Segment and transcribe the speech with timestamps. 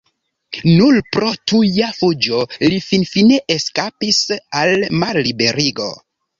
[0.77, 4.25] Nur pro tuja fuĝo li finfine eskapis
[4.65, 5.95] al malliberigo.